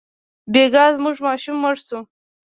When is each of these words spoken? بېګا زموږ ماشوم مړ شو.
بېګا 0.53 0.85
زموږ 0.95 1.17
ماشوم 1.25 1.57
مړ 1.63 1.75
شو. 1.87 1.99